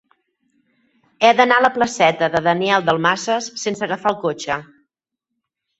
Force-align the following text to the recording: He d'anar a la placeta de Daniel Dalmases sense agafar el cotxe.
He 1.27 1.31
d'anar 1.41 1.59
a 1.61 1.63
la 1.65 1.71
placeta 1.77 2.31
de 2.37 2.41
Daniel 2.49 2.89
Dalmases 2.89 3.53
sense 3.67 3.87
agafar 3.91 4.15
el 4.17 4.21
cotxe. 4.27 4.61